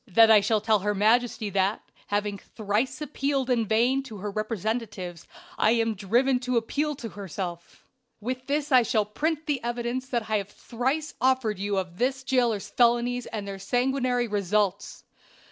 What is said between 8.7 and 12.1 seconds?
I shall print the evidence I have thrice offered you of